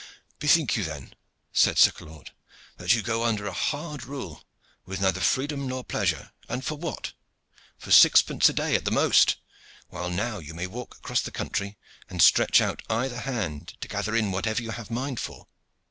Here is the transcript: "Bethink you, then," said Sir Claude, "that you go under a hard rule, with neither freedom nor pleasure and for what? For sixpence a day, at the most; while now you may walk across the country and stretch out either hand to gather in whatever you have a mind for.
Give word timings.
"Bethink 0.39 0.75
you, 0.75 0.83
then," 0.83 1.13
said 1.53 1.77
Sir 1.77 1.91
Claude, 1.91 2.31
"that 2.77 2.95
you 2.95 3.03
go 3.03 3.23
under 3.23 3.45
a 3.45 3.53
hard 3.53 4.03
rule, 4.03 4.43
with 4.83 4.99
neither 4.99 5.19
freedom 5.21 5.67
nor 5.67 5.83
pleasure 5.83 6.31
and 6.49 6.65
for 6.65 6.73
what? 6.73 7.13
For 7.77 7.91
sixpence 7.91 8.49
a 8.49 8.53
day, 8.53 8.73
at 8.73 8.83
the 8.83 8.89
most; 8.89 9.35
while 9.89 10.09
now 10.09 10.39
you 10.39 10.55
may 10.55 10.65
walk 10.65 10.95
across 10.97 11.21
the 11.21 11.29
country 11.29 11.77
and 12.09 12.19
stretch 12.19 12.61
out 12.61 12.81
either 12.89 13.19
hand 13.19 13.75
to 13.81 13.87
gather 13.87 14.15
in 14.15 14.31
whatever 14.31 14.63
you 14.63 14.71
have 14.71 14.89
a 14.89 14.93
mind 14.93 15.19
for. 15.19 15.45